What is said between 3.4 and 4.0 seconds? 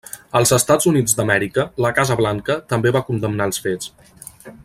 els fets.